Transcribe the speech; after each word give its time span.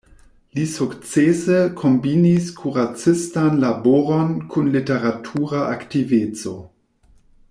Li 0.59 0.61
sukcese 0.69 1.57
kombinis 1.81 2.47
kuracistan 2.61 3.61
laboron 3.67 4.33
kun 4.55 4.73
literatura 4.77 5.63
aktiveco. 5.79 6.55